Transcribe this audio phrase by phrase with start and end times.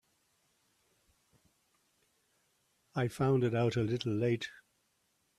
[2.95, 4.49] I found it out a little late.